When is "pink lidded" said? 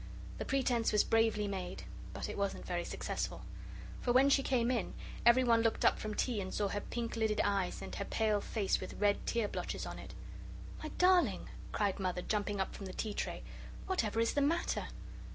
6.81-7.39